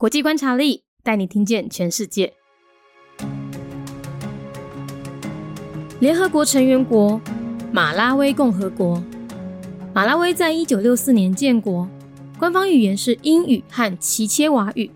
[0.00, 2.32] 国际观察力带你听见全世界。
[5.98, 7.20] 联合国成员国
[7.72, 9.02] 马拉维共和国。
[9.92, 11.88] 马拉维在一九六四年建国，
[12.38, 14.88] 官方语言是英语和奇切瓦语，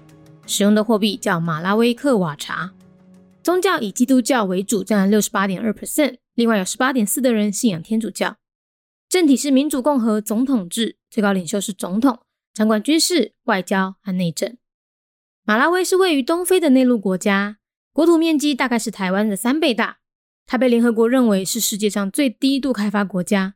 [0.47, 2.73] 使用的货币叫马拉维克瓦查。
[3.43, 8.37] 宗教以基督教为主，占六十八点二 percent，另外有十八点四的人信仰天主教。
[9.09, 12.21] 政体是民主共和总统制，最高领袖是总统，
[12.55, 14.57] 掌管军事、外交和内政。
[15.45, 17.59] 马拉维是位于东非的内陆国家，
[17.93, 19.99] 国土面积大概是台湾的三倍大。
[20.47, 23.55] 它被联合国认为是世界上最低度开发国家，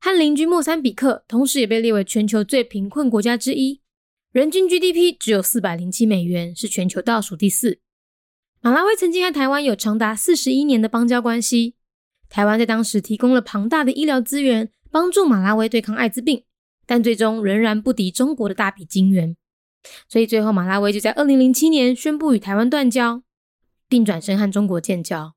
[0.00, 3.80] 和邻居莫桑比克，同时也被列为全球最贫困国家之一。
[4.30, 7.80] 人均 GDP 只有四百零七美元，是全球倒数第四。
[8.60, 11.74] 马拉维曾经和台湾有长达四十一年的邦交关系，
[12.28, 16.44] 台湾在当时提供了庞大的医疗资源，帮助马拉维对抗艾滋病，
[16.86, 19.36] 但最终仍然不敌中国的大笔金援，
[20.08, 23.22] 所以最后马拉维就在二零零七年宣布与台湾断交，
[23.88, 25.34] 并转身和中国建交。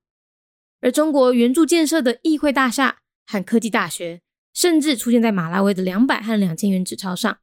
[0.80, 4.22] 而中国援助建设的议会大厦和科技大学，
[4.54, 7.38] 甚至出现在马拉维的两百和两千元纸钞上，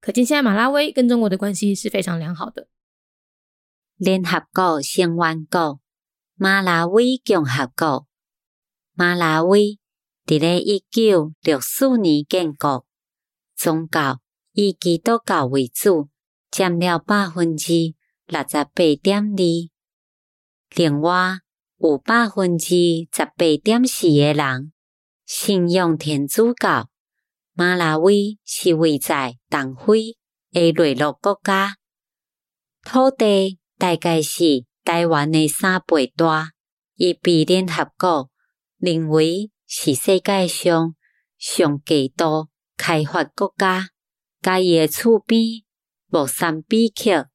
[0.00, 2.68] 可见现在马拉维跟中国的关系是非常良好的。
[3.96, 5.80] 联合国成员国
[6.36, 8.06] 马拉维共和国，
[8.94, 9.78] 马拉维
[10.24, 12.86] 伫咧一九六四年建国，
[13.56, 14.20] 宗教
[14.52, 16.08] 以基督教为主，
[16.50, 17.94] 占了百分之
[18.26, 19.70] 六十八点二。
[20.74, 21.38] 另外
[21.78, 22.74] 有百分之
[23.12, 24.72] 十八点四诶人
[25.24, 26.88] 信仰天主教。
[27.52, 30.16] 马拉维是位在东非
[30.52, 31.76] 诶内陆国家，
[32.84, 33.58] 土地。
[33.80, 36.50] 大概是台湾的三倍大，
[36.96, 38.30] 伊被联合国
[38.76, 40.94] 认为是世界上
[41.38, 43.88] 上极度开发国家。
[44.42, 45.62] 家伊的厝边
[46.12, 47.28] 莫桑比克，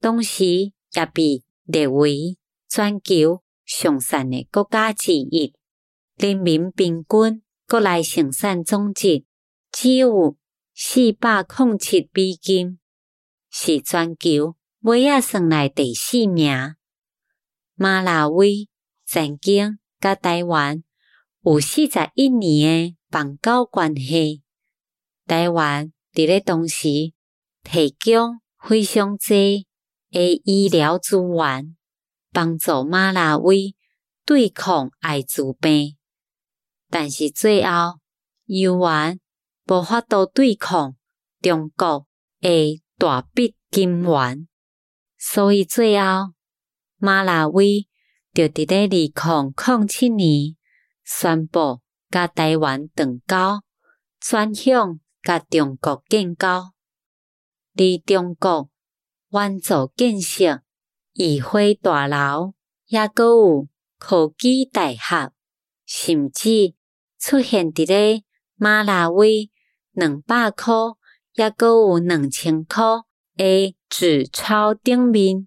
[0.00, 0.44] 当时
[0.92, 2.36] 也被列为
[2.68, 5.54] 全球上善的国家之一。
[6.16, 9.24] 人民平均国内生产总值
[9.72, 10.36] 只有
[10.74, 12.78] 四百零七美金，
[13.48, 14.56] 是全球。
[14.80, 16.76] 尾仔算来第四名。
[17.74, 18.68] 马拉维
[19.06, 20.84] 曾经甲台湾
[21.42, 24.42] 有四十一年诶邦交关系。
[25.26, 27.12] 台湾伫咧当时
[27.62, 29.66] 提供非常济
[30.12, 31.76] 诶医疗资源，
[32.32, 33.74] 帮助马拉维
[34.24, 35.96] 对抗艾滋病。
[36.88, 37.98] 但是最后，
[38.46, 39.18] 由于
[39.66, 40.96] 无法度对抗
[41.42, 42.06] 中国
[42.40, 44.48] 诶大笔金援。
[45.18, 46.32] 所以最后，
[46.96, 47.86] 马拉维
[48.32, 50.56] 就伫咧二零零七年
[51.04, 53.62] 宣布甲台湾断交，
[54.20, 56.72] 转向甲中国建交。
[57.78, 58.68] 而中国
[59.30, 60.62] 援助建设
[61.12, 62.54] 议会大楼，
[62.88, 63.68] 也阁有
[63.98, 65.32] 科技大学，
[65.86, 66.74] 甚至
[67.20, 68.24] 出现伫咧
[68.56, 69.50] 马拉维
[69.92, 70.96] 两百箍，
[71.34, 73.04] 也阁有两千箍。
[73.36, 75.46] 诶，纸钞顶面，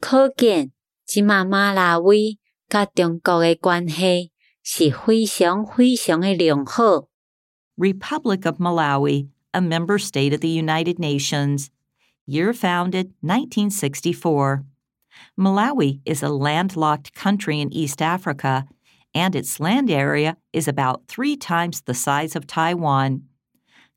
[0.00, 0.72] 可见
[1.06, 4.32] 即马马拉维甲中国诶关系
[4.64, 7.08] 是非常非常诶良好。
[7.76, 11.70] Republic of Malawi, a member state of the United Nations.
[12.26, 14.64] Year founded 1964.
[15.38, 18.66] Malawi is a landlocked country in East Africa,
[19.14, 23.24] and its land area is about three times the size of Taiwan.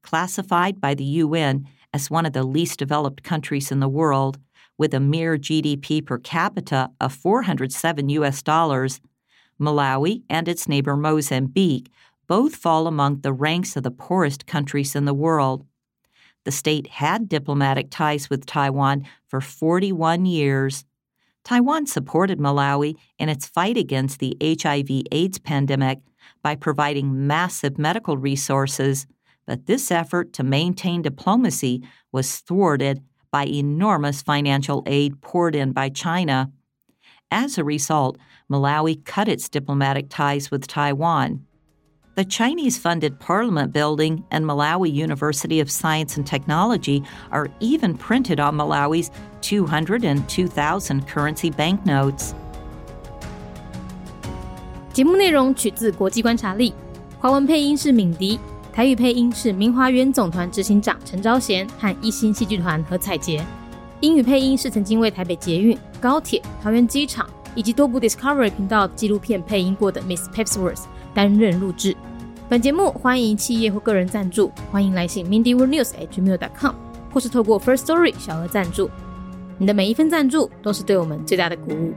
[0.01, 4.39] Classified by the UN as one of the least developed countries in the world,
[4.77, 8.99] with a mere GDP per capita of 407 US dollars,
[9.61, 11.91] Malawi and its neighbor Mozambique
[12.33, 15.67] both fall among the ranks of the poorest countries in the world.
[16.45, 20.83] The state had diplomatic ties with Taiwan for 41 years.
[21.43, 25.99] Taiwan supported Malawi in its fight against the HIV AIDS pandemic
[26.41, 29.05] by providing massive medical resources
[29.45, 35.87] but this effort to maintain diplomacy was thwarted by enormous financial aid poured in by
[35.89, 36.51] China.
[37.29, 38.17] As a result,
[38.49, 41.45] Malawi cut its diplomatic ties with Taiwan.
[42.14, 48.40] The Chinese funded Parliament Building and Malawi University of Science and Technology are even printed
[48.40, 52.32] on Malawi's 200 and 2000 currency banknotes.
[54.92, 56.74] 节目内容取自国际观察力，
[57.20, 58.40] 华文配音是敏迪。
[58.72, 63.44] 台语配音是明华园总团执行长陈昭贤和一星戏剧团何彩杰，
[64.00, 71.95] 英语配音是曾经为台北捷运、高铁、桃园机场以及多部 Discovery 频道纪录片配音过的 Miss Pepsworth 担任录制。
[72.49, 76.75] 本节目欢迎企业或个人赞助，欢迎来信 mindyworldnews@gmail.com，
[77.11, 78.89] 或是透过 First Story 小额赞助。
[79.57, 81.93] 你的每一份赞助都是对我们最大的鼓舞。